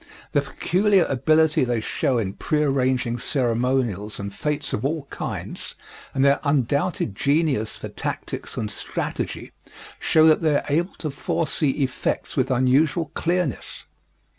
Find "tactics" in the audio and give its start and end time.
7.87-8.57